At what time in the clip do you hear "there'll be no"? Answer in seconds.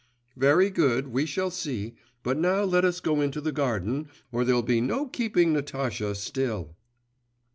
4.43-5.05